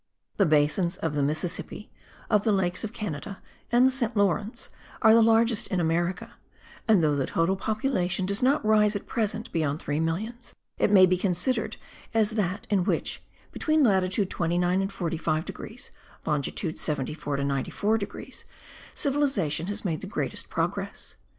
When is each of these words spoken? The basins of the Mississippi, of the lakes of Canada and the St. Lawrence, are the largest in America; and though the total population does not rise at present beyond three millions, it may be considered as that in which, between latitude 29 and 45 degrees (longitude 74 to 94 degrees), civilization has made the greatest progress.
The 0.37 0.47
basins 0.47 0.97
of 0.97 1.13
the 1.13 1.21
Mississippi, 1.21 1.91
of 2.27 2.43
the 2.43 2.51
lakes 2.51 2.83
of 2.83 2.91
Canada 2.91 3.39
and 3.71 3.85
the 3.85 3.91
St. 3.91 4.17
Lawrence, 4.17 4.69
are 5.03 5.13
the 5.13 5.21
largest 5.21 5.67
in 5.67 5.79
America; 5.79 6.33
and 6.87 7.03
though 7.03 7.15
the 7.15 7.27
total 7.27 7.55
population 7.55 8.25
does 8.25 8.41
not 8.41 8.65
rise 8.65 8.95
at 8.95 9.05
present 9.05 9.51
beyond 9.51 9.79
three 9.79 9.99
millions, 9.99 10.55
it 10.79 10.89
may 10.89 11.05
be 11.05 11.17
considered 11.19 11.77
as 12.15 12.31
that 12.31 12.65
in 12.71 12.83
which, 12.83 13.21
between 13.51 13.83
latitude 13.83 14.31
29 14.31 14.81
and 14.81 14.91
45 14.91 15.45
degrees 15.45 15.91
(longitude 16.25 16.79
74 16.79 17.35
to 17.37 17.43
94 17.43 17.99
degrees), 17.99 18.43
civilization 18.95 19.67
has 19.67 19.85
made 19.85 20.01
the 20.01 20.07
greatest 20.07 20.49
progress. 20.49 21.15